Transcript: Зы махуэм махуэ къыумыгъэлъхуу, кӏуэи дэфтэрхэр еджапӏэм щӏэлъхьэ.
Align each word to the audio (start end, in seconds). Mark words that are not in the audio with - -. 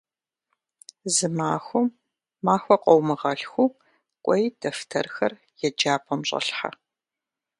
Зы 1.13 1.27
махуэм 1.37 1.87
махуэ 2.45 2.75
къыумыгъэлъхуу, 2.83 3.69
кӏуэи 4.23 4.45
дэфтэрхэр 4.59 5.33
еджапӏэм 5.67 6.21
щӏэлъхьэ. 6.27 6.71